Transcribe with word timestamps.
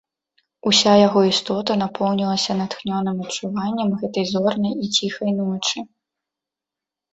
Уся 0.69 0.93
яго 1.07 1.21
істота 1.31 1.75
напоўнілася 1.81 2.51
натхнёным 2.63 3.21
адчуваннем 3.27 3.89
гэтай 4.01 4.25
зорнай 4.33 4.73
і 4.83 4.93
ціхай 4.99 5.31
ночы. 5.39 5.79